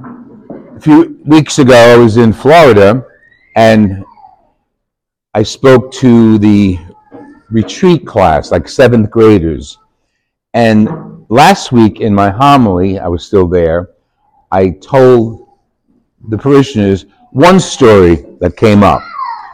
[0.00, 3.04] A few weeks ago, I was in Florida
[3.56, 4.04] and
[5.34, 6.78] I spoke to the
[7.50, 9.76] retreat class, like seventh graders.
[10.54, 13.90] And last week in my homily, I was still there,
[14.52, 15.48] I told
[16.28, 19.02] the parishioners one story that came up.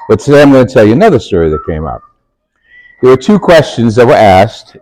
[0.09, 2.03] But today I'm going to tell you another story that came up.
[3.01, 4.77] There were two questions that were asked.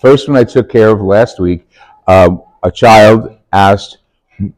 [0.00, 1.68] First one I took care of last week.
[2.08, 3.98] Uh, a child asked,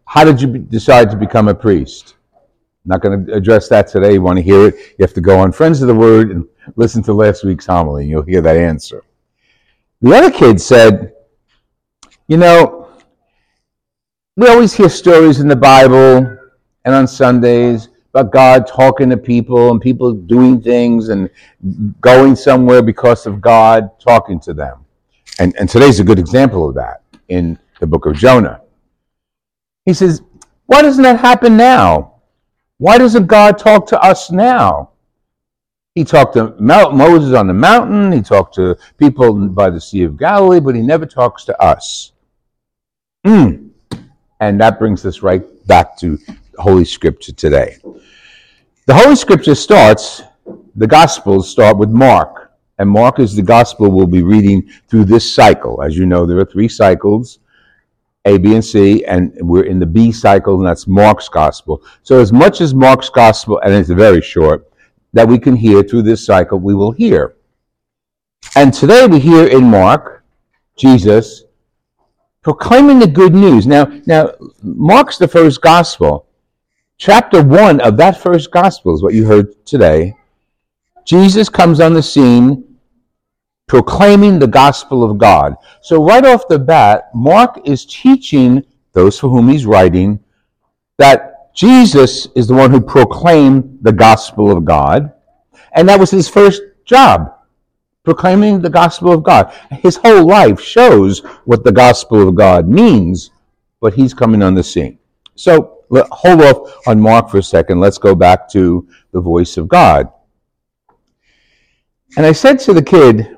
[0.07, 2.17] How did you decide to become a priest?
[2.35, 4.15] I'm not going to address that today.
[4.15, 4.75] You want to hear it?
[4.75, 8.03] You have to go on Friends of the Word and listen to last week's homily,
[8.03, 9.03] and you'll hear that answer.
[10.03, 11.15] The other kid said,
[12.29, 12.89] You know,
[14.37, 16.37] we always hear stories in the Bible
[16.85, 21.29] and on Sundays about God talking to people and people doing things and
[22.01, 24.85] going somewhere because of God talking to them.
[25.39, 28.61] And, and today's a good example of that in the book of Jonah.
[29.85, 30.23] He says,
[30.67, 32.15] Why doesn't that happen now?
[32.79, 34.91] Why doesn't God talk to us now?
[35.95, 40.17] He talked to Moses on the mountain, he talked to people by the Sea of
[40.17, 42.13] Galilee, but he never talks to us.
[43.25, 43.71] Mm.
[44.41, 46.19] And that brings us right back to
[46.59, 47.77] Holy Scripture today.
[48.87, 50.23] The Holy Scripture starts,
[50.75, 52.53] the Gospels start with Mark.
[52.79, 55.81] And Mark is the Gospel we'll be reading through this cycle.
[55.81, 57.39] As you know, there are three cycles
[58.27, 61.83] A, B, and C, and we're in the B cycle, and that's Mark's Gospel.
[62.03, 64.71] So, as much as Mark's Gospel, and it's very short,
[65.13, 67.37] that we can hear through this cycle, we will hear.
[68.57, 70.25] And today we hear in Mark,
[70.77, 71.45] Jesus
[72.43, 73.67] proclaiming the good news.
[73.67, 74.33] Now, now
[74.63, 76.27] Mark's the first gospel.
[76.99, 80.15] Chapter one of that first gospel is what you heard today.
[81.05, 82.74] Jesus comes on the scene
[83.67, 85.57] proclaiming the gospel of God.
[85.81, 90.21] So, right off the bat, Mark is teaching those for whom he's writing
[90.99, 95.13] that Jesus is the one who proclaimed the gospel of God,
[95.73, 97.33] and that was his first job,
[98.05, 99.53] proclaiming the gospel of God.
[99.71, 103.31] His whole life shows what the gospel of God means,
[103.81, 104.99] but he's coming on the scene.
[105.37, 107.81] So, hold off on Mark for a second.
[107.81, 110.09] Let's go back to the voice of God.
[112.17, 113.37] And I said to the kid,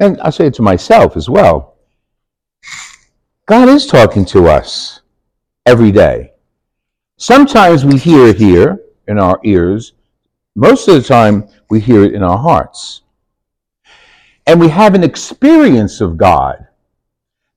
[0.00, 1.76] and I'll say it to myself as well
[3.46, 5.00] God is talking to us
[5.66, 6.34] every day.
[7.16, 9.94] Sometimes we hear it here in our ears,
[10.54, 13.02] most of the time we hear it in our hearts.
[14.46, 16.64] And we have an experience of God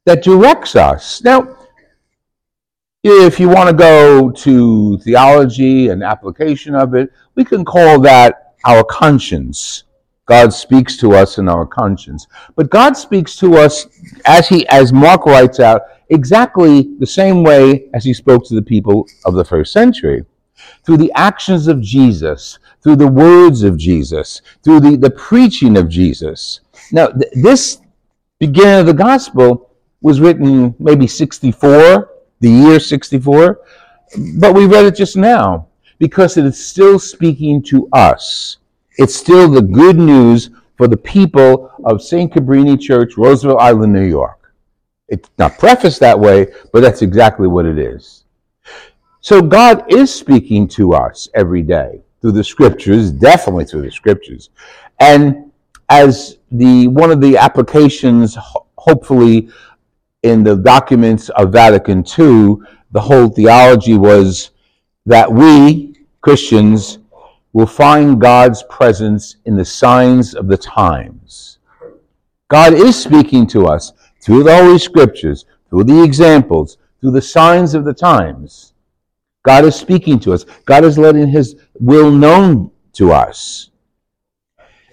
[0.05, 1.23] that directs us.
[1.23, 1.57] Now,
[3.03, 8.55] if you want to go to theology and application of it, we can call that
[8.65, 9.83] our conscience.
[10.25, 12.27] God speaks to us in our conscience.
[12.55, 13.87] But God speaks to us
[14.25, 18.61] as he as Mark writes out exactly the same way as he spoke to the
[18.61, 20.23] people of the first century.
[20.85, 25.89] Through the actions of Jesus, through the words of Jesus, through the, the preaching of
[25.89, 26.61] Jesus.
[26.91, 27.81] Now, th- this
[28.39, 32.09] beginning of the gospel was written maybe 64
[32.43, 33.61] the year 64,
[34.37, 35.67] but we read it just now
[35.97, 38.57] because it is still speaking to us.
[38.97, 42.31] It's still the good news for the people of St.
[42.31, 44.53] Cabrini Church, Roosevelt Island, New York.
[45.07, 48.23] It's not prefaced that way, but that's exactly what it is.
[49.21, 54.49] So God is speaking to us every day through the scriptures, definitely through the scriptures.
[54.99, 55.51] And
[55.89, 58.37] as the one of the applications,
[58.77, 59.49] hopefully,
[60.23, 62.57] in the documents of Vatican II,
[62.91, 64.51] the whole theology was
[65.05, 66.99] that we, Christians,
[67.53, 71.59] will find God's presence in the signs of the times.
[72.49, 77.73] God is speaking to us through the Holy Scriptures, through the examples, through the signs
[77.73, 78.73] of the times.
[79.43, 80.45] God is speaking to us.
[80.65, 83.69] God is letting His will known to us.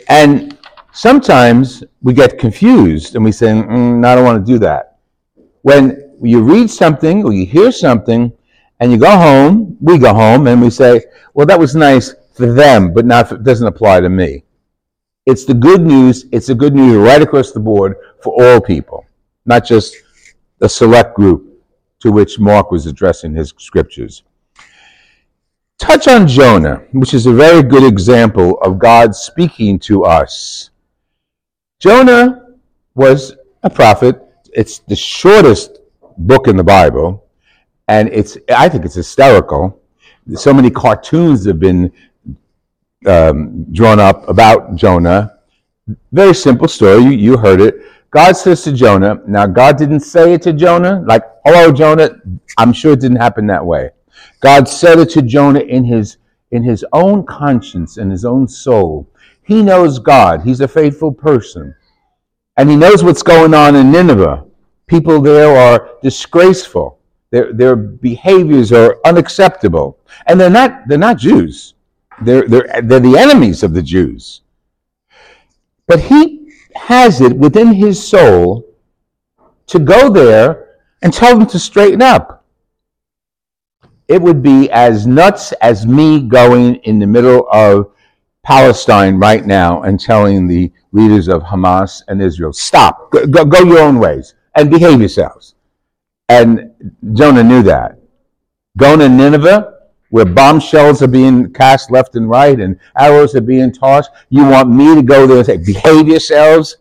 [0.09, 0.59] And
[0.93, 4.91] sometimes we get confused and we say, mm, I don't want to do that
[5.63, 8.33] when you read something or you hear something
[8.79, 11.03] and you go home, we go home and we say,
[11.35, 14.45] well, that was nice for them, but not for, doesn't apply to me.
[15.27, 16.27] It's the good news.
[16.33, 19.07] It's the good news right across the board for all people,
[19.45, 19.97] not just
[20.59, 21.47] the select group
[22.01, 24.23] to which Mark was addressing his scriptures.
[25.79, 30.71] Touch on Jonah, which is a very good example of God speaking to us.
[31.79, 32.57] Jonah
[32.95, 35.79] was a prophet it's the shortest
[36.19, 37.27] book in the Bible,
[37.89, 39.81] and it's I think it's hysterical.
[40.35, 41.93] So many cartoons have been
[43.07, 45.39] um, drawn up about Jonah.
[46.13, 47.03] Very simple story.
[47.03, 47.77] You, you heard it.
[48.11, 52.11] God says to Jonah, now God didn't say it to Jonah, like, hello, Jonah.
[52.59, 53.91] I'm sure it didn't happen that way.
[54.41, 56.17] God said it to Jonah in his,
[56.51, 59.09] in his own conscience, in his own soul.
[59.43, 60.43] He knows God.
[60.43, 61.75] He's a faithful person.
[62.57, 64.45] And he knows what's going on in Nineveh.
[64.87, 66.99] People there are disgraceful.
[67.31, 69.99] Their, their behaviors are unacceptable.
[70.27, 71.75] And they're not, they're not Jews.
[72.23, 74.43] They're, they're, they're the enemies of the Jews.
[75.87, 78.67] But he has it within his soul
[79.67, 82.45] to go there and tell them to straighten up.
[84.09, 87.93] It would be as nuts as me going in the middle of
[88.43, 93.63] Palestine right now and telling the leaders of Hamas and Israel, stop, go, go, go
[93.63, 95.55] your own ways and behave yourselves.
[96.29, 96.73] And
[97.13, 97.99] Jonah knew that.
[98.77, 99.80] Going to Nineveh,
[100.11, 104.71] where bombshells are being cast left and right and arrows are being tossed, you want
[104.71, 106.77] me to go there and say, behave yourselves?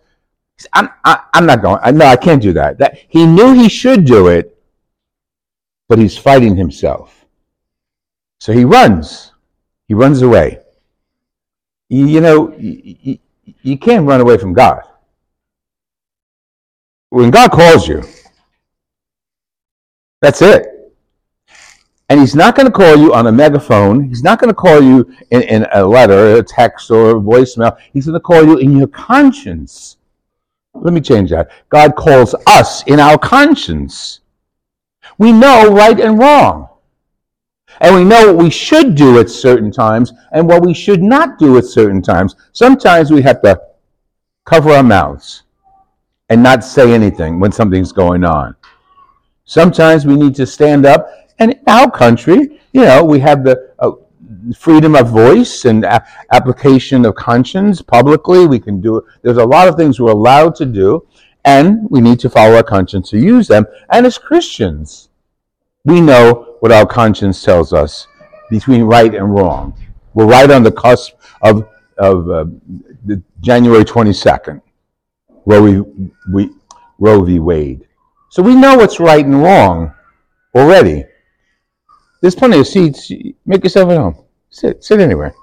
[0.73, 1.79] I'm, I, am not going.
[1.81, 2.77] I, no, I can't do that.
[2.79, 2.99] that.
[3.07, 4.57] He knew he should do it,
[5.87, 7.25] but he's fighting himself.
[8.39, 9.31] So he runs.
[9.87, 10.59] He runs away
[11.89, 13.17] you know, you,
[13.63, 14.83] you can't run away from God.
[17.09, 18.03] When God calls you,
[20.21, 20.67] that's it.
[22.09, 24.03] And he's not going to call you on a megaphone.
[24.03, 27.77] He's not going to call you in, in a letter, a text, or a voicemail.
[27.93, 29.97] He's going to call you in your conscience.
[30.73, 31.51] Let me change that.
[31.69, 34.21] God calls us in our conscience.
[35.19, 36.69] We know right and wrong.
[37.81, 41.37] And we know what we should do at certain times and what we should not
[41.37, 42.35] do at certain times.
[42.51, 43.61] Sometimes we have to
[44.45, 45.43] cover our mouths
[46.29, 48.55] and not say anything when something's going on.
[49.45, 51.09] Sometimes we need to stand up.
[51.39, 53.91] And in our country, you know, we have the uh,
[54.57, 58.45] freedom of voice and a- application of conscience publicly.
[58.45, 61.07] We can do, there's a lot of things we're allowed to do,
[61.45, 63.65] and we need to follow our conscience to use them.
[63.91, 65.09] And as Christians,
[65.85, 68.07] we know what our conscience tells us
[68.49, 69.73] between right and wrong.
[70.13, 72.45] We're right on the cusp of, of uh,
[73.41, 74.61] January 22nd,
[75.45, 76.11] Roe v.
[76.31, 76.49] We,
[76.97, 77.39] Roe v.
[77.39, 77.87] Wade.
[78.29, 79.93] So we know what's right and wrong
[80.53, 81.05] already.
[82.21, 83.11] There's plenty of seats.
[83.45, 84.15] Make yourself at home.
[84.49, 85.33] Sit, sit anywhere.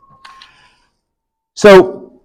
[1.55, 2.21] So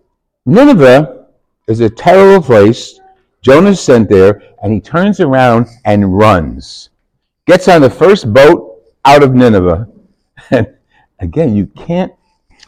[0.46, 1.28] Nineveh
[1.68, 3.00] is a terrible place.
[3.42, 6.90] Jonah's sent there, and he turns around and runs.
[7.48, 9.88] Gets on the first boat out of Nineveh.
[10.50, 10.68] And
[11.20, 12.12] again, you can't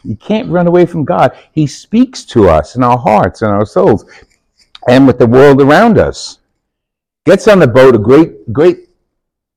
[0.04, 1.36] you can't run away from God.
[1.52, 4.04] He speaks to us in our hearts and our souls
[4.86, 6.38] and with the world around us.
[7.24, 8.88] Gets on the boat, a great great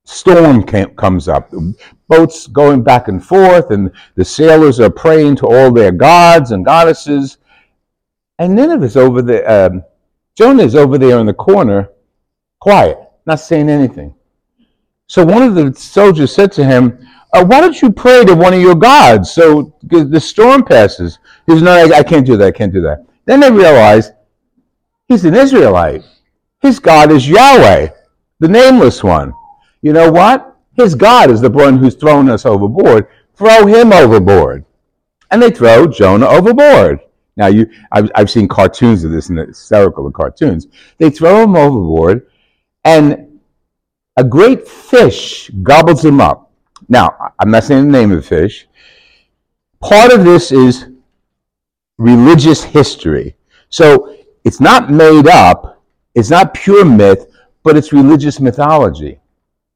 [0.06, 1.54] storm comes up.
[2.08, 6.66] Boats going back and forth, and the sailors are praying to all their gods and
[6.66, 7.38] goddesses.
[8.40, 9.50] And Nineveh's over there.
[9.50, 9.84] Um,
[10.36, 11.90] Jonah is over there in the corner,
[12.60, 14.14] quiet, not saying anything.
[15.08, 17.00] So one of the soldiers said to him,
[17.34, 21.20] uh, Why don't you pray to one of your gods so the storm passes?
[21.46, 22.48] He says, No, I, I can't do that.
[22.48, 23.06] I can't do that.
[23.26, 24.14] Then they realized
[25.08, 26.04] he's an Israelite.
[26.62, 27.90] His God is Yahweh,
[28.40, 29.34] the nameless one.
[29.82, 30.57] You know what?
[30.78, 33.08] His God is the one who's thrown us overboard.
[33.36, 34.64] Throw him overboard.
[35.32, 37.00] And they throw Jonah overboard.
[37.36, 40.68] Now, you, I've, I've seen cartoons of this, and hysterical of cartoons.
[40.98, 42.28] They throw him overboard,
[42.84, 43.40] and
[44.16, 46.52] a great fish gobbles him up.
[46.90, 48.68] Now, I'm not saying the name of the fish.
[49.82, 50.88] Part of this is
[51.98, 53.36] religious history.
[53.70, 55.84] So it's not made up,
[56.16, 57.28] it's not pure myth,
[57.64, 59.20] but it's religious mythology.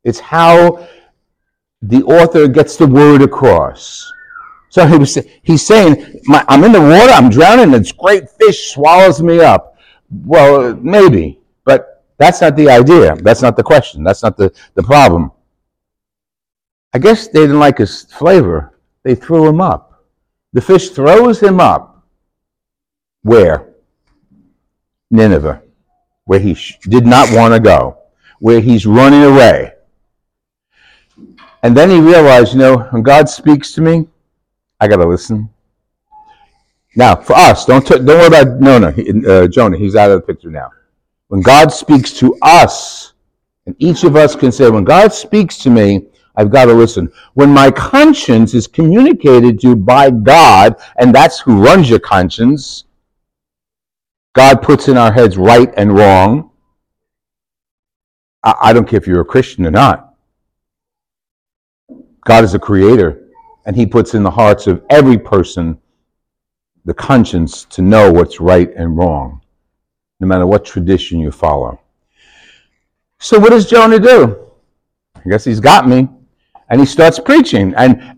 [0.04, 0.88] It's how
[1.82, 4.12] the author gets the word across.
[4.70, 9.22] So he was, he's saying, I'm in the water, I'm drowning, this great fish swallows
[9.22, 9.76] me up.
[10.10, 11.40] Well, maybe.
[11.66, 13.16] But that's not the idea.
[13.16, 14.04] That's not the question.
[14.04, 15.32] That's not the, the problem.
[16.94, 18.78] I guess they didn't like his flavor.
[19.04, 20.06] They threw him up.
[20.54, 22.06] The fish throws him up.
[23.24, 23.74] Where?
[25.10, 25.62] Nineveh,
[26.26, 27.98] where he sh- did not want to go,
[28.40, 29.74] where he's running away.
[31.64, 34.08] And then he realized, you know, when God speaks to me,
[34.80, 35.50] I got to listen.
[36.96, 38.78] Now, for us, don't, t- don't worry about no,
[39.28, 39.78] uh, Jonah.
[39.78, 40.72] He's out of the picture now.
[41.28, 43.14] When God speaks to us,
[43.66, 47.12] and each of us can say, when God speaks to me, I've got to listen.
[47.36, 52.86] When my conscience is communicated to by God, and that's who runs your conscience,
[54.34, 56.52] God puts in our heads right and wrong.
[58.44, 60.11] I, I don't care if you're a Christian or not.
[62.26, 63.28] God is a creator,
[63.66, 65.78] and He puts in the hearts of every person
[66.86, 69.42] the conscience to know what's right and wrong.
[70.20, 71.80] no matter what tradition you follow.
[73.20, 74.52] So, what does Jonah do?
[75.16, 76.08] I guess he's got me.
[76.70, 77.74] And he starts preaching.
[77.76, 78.18] And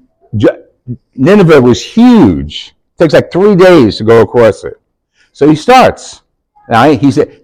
[1.16, 2.76] Nineveh was huge.
[2.96, 4.80] It takes like three days to go across it.
[5.32, 6.22] So he starts.
[6.70, 7.42] Now, he said,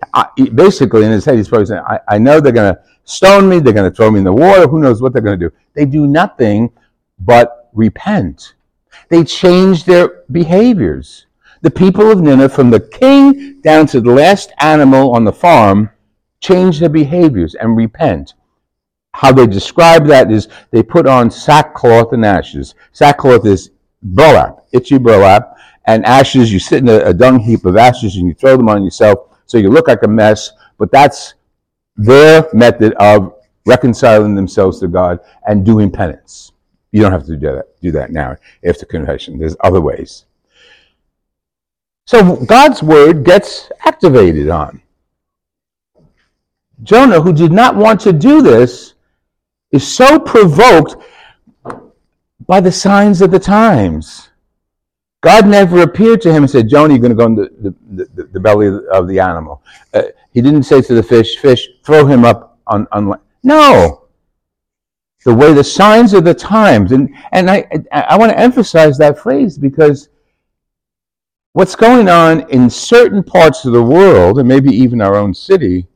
[0.53, 3.59] basically in his head, he's probably saying, I, I know they're going to stone me,
[3.59, 5.55] they're going to throw me in the water, who knows what they're going to do.
[5.73, 6.71] They do nothing
[7.19, 8.53] but repent.
[9.09, 11.25] They change their behaviors.
[11.61, 15.89] The people of Nineveh, from the king down to the last animal on the farm,
[16.39, 18.35] change their behaviors and repent.
[19.13, 22.75] How they describe that is they put on sackcloth and ashes.
[22.93, 23.71] Sackcloth is
[24.03, 28.27] burlap, itchy burlap, and ashes, you sit in a, a dung heap of ashes and
[28.27, 31.33] you throw them on yourself so you look like a mess, but that's
[31.99, 36.53] their method of reconciling themselves to God and doing penance.
[36.91, 39.37] You don't have to do that, do that now after confession.
[39.37, 40.25] There's other ways.
[42.07, 44.81] So God's word gets activated on.
[46.83, 48.93] Jonah, who did not want to do this,
[49.71, 50.95] is so provoked
[52.47, 54.28] by the signs of the times.
[55.21, 58.23] God never appeared to him and said, Jonah, you're going to go in the, the,
[58.23, 59.61] the, belly of the animal.
[59.93, 64.05] Uh, he didn't say to the fish, fish, throw him up on, on No.
[65.25, 66.93] The way the signs of the times.
[66.93, 70.07] And, and I, I want to emphasize that phrase because
[71.51, 75.87] what's going on in certain parts of the world, and maybe even our own city,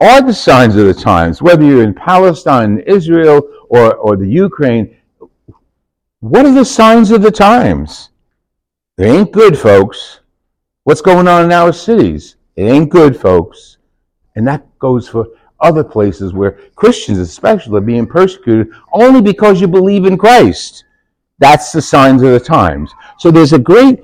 [0.00, 4.96] are the signs of the times, whether you're in Palestine, Israel, or, or the Ukraine.
[6.20, 8.10] What are the signs of the times?
[8.98, 10.20] They ain't good, folks.
[10.84, 12.36] What's going on in our cities?
[12.56, 13.78] It ain't good, folks.
[14.36, 15.28] And that goes for
[15.60, 20.84] other places where Christians, especially, are being persecuted only because you believe in Christ.
[21.38, 22.92] That's the signs of the times.
[23.18, 24.00] So there's a great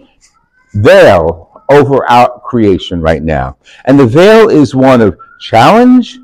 [0.73, 3.58] veil over our creation right now.
[3.85, 6.18] And the veil is one of challenge,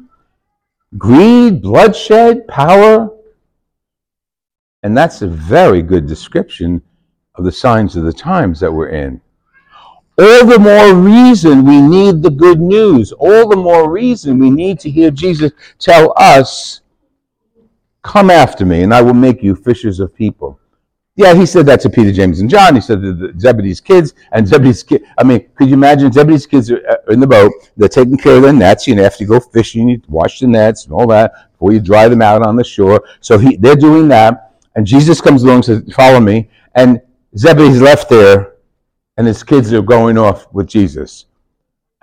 [0.96, 3.11] greed, bloodshed, power.
[4.82, 6.82] And that's a very good description
[7.36, 9.20] of the signs of the times that we're in.
[10.18, 13.12] All the more reason we need the good news.
[13.12, 16.82] All the more reason we need to hear Jesus tell us,
[18.02, 20.58] Come after me, and I will make you fishers of people.
[21.14, 22.74] Yeah, he said that to Peter, James, and John.
[22.74, 25.04] He said to the Zebedee's kids, and Zebedee's kids.
[25.18, 27.52] I mean, could you imagine Zebedee's kids uh, are in the boat?
[27.76, 28.88] They're taking care of their nets.
[28.88, 31.80] You know, after you go fishing, you wash the nets and all that before you
[31.80, 33.04] dry them out on the shore.
[33.20, 37.00] So he, they're doing that, and Jesus comes along and says, "Follow me." And
[37.36, 38.54] Zebedee's left there,
[39.16, 41.26] and his kids are going off with Jesus.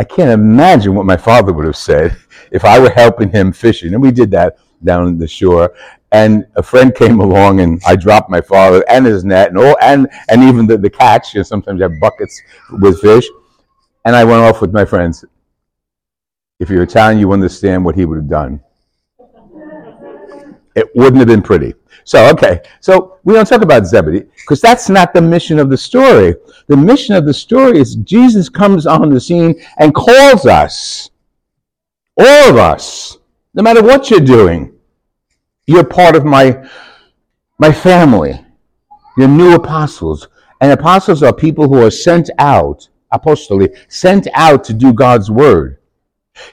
[0.00, 2.16] I can't imagine what my father would have said
[2.52, 5.74] if I were helping him fishing, and we did that down the shore
[6.12, 9.76] and a friend came along and I dropped my father and his net and all
[9.82, 12.40] and and even the, the catch, you know, sometimes you have buckets
[12.80, 13.26] with fish.
[14.04, 15.24] And I went off with my friends.
[16.60, 18.60] If you're Italian, you understand what he would have done.
[20.78, 21.74] It wouldn't have been pretty.
[22.04, 22.60] So, okay.
[22.80, 26.34] So we don't talk about Zebedee because that's not the mission of the story.
[26.68, 31.10] The mission of the story is Jesus comes on the scene and calls us,
[32.16, 33.18] all of us,
[33.54, 34.78] no matter what you're doing
[35.68, 36.66] you're part of my,
[37.58, 38.40] my family.
[39.18, 40.26] You're new apostles.
[40.62, 45.78] And apostles are people who are sent out, apostoli, sent out to do God's word.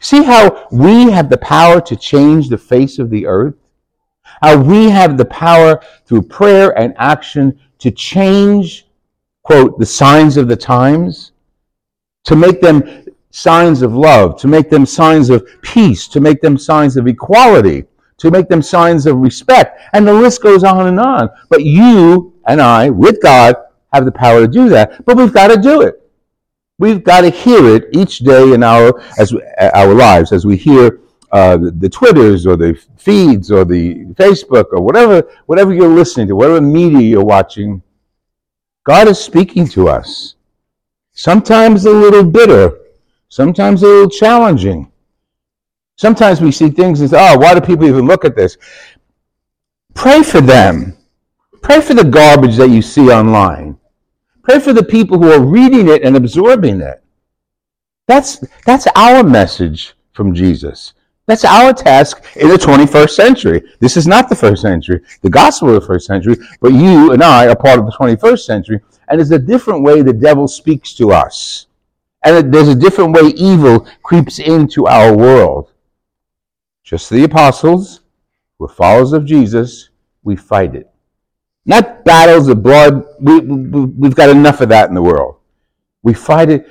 [0.01, 3.55] See how we have the power to change the face of the earth?
[4.42, 8.88] How we have the power through prayer and action to change,
[9.44, 11.32] quote, the signs of the times,
[12.25, 16.58] to make them signs of love, to make them signs of peace, to make them
[16.58, 17.86] signs of equality,
[18.18, 19.80] to make them signs of respect.
[19.94, 21.30] And the list goes on and on.
[21.50, 23.56] But you and I, with God,
[23.94, 25.06] have the power to do that.
[25.06, 26.01] But we've got to do it.
[26.77, 29.34] We've got to hear it each day in our as
[29.74, 31.00] our lives as we hear
[31.32, 36.27] uh, the, the, Twitters or the feeds or the Facebook or whatever whatever you're listening
[36.27, 37.82] to, whatever media you're watching.
[38.84, 40.36] God is speaking to us.
[41.13, 42.77] Sometimes a little bitter,
[43.29, 44.91] sometimes a little challenging.
[45.98, 48.58] Sometimes we see things say, oh, why do people even look at this?
[49.94, 50.98] Pray for them.
[51.62, 53.79] Pray for the garbage that you see online.
[54.44, 57.01] Pray for the people who are reading it and absorbing it.
[58.08, 60.94] That's, that's our message from Jesus.
[61.27, 63.62] That's our task in the 21st century.
[63.79, 67.24] This is not the first century, the gospel of the first century, but you and
[67.24, 68.79] I are part of the 21st century.
[69.08, 71.67] And there's a different way the devil speaks to us.
[72.24, 75.72] And there's a different way evil creeps into our world.
[76.84, 78.01] Just the apostles,
[78.60, 79.89] we're followers of Jesus,
[80.24, 80.89] we fight it.
[81.65, 83.03] Not battles of blood.
[83.20, 85.38] We, we, we've got enough of that in the world.
[86.03, 86.67] We fight it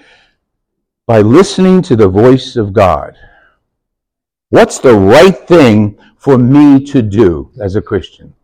[1.06, 3.16] by listening to the voice of God.
[4.50, 8.34] What's the right thing for me to do as a Christian?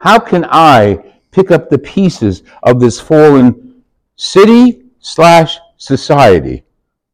[0.00, 3.82] How can I pick up the pieces of this fallen
[4.16, 6.62] city slash society?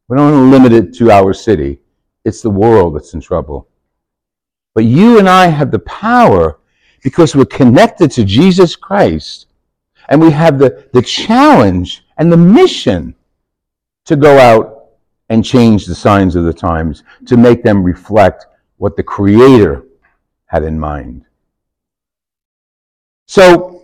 [0.07, 1.79] We don't want to limit it to our city.
[2.23, 3.67] It's the world that's in trouble.
[4.73, 6.59] But you and I have the power
[7.03, 9.47] because we're connected to Jesus Christ
[10.09, 13.15] and we have the, the challenge and the mission
[14.05, 14.76] to go out
[15.29, 18.45] and change the signs of the times to make them reflect
[18.77, 19.83] what the Creator
[20.45, 21.25] had in mind.
[23.27, 23.81] So,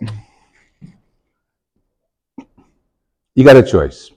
[3.34, 4.10] you got a choice.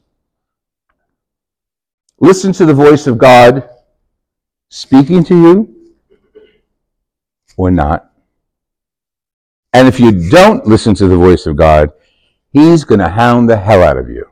[2.19, 3.69] Listen to the voice of God
[4.69, 5.91] speaking to you
[7.57, 8.11] or not.
[9.73, 11.91] And if you don't listen to the voice of God,
[12.51, 14.25] He's going to hound the hell out of you.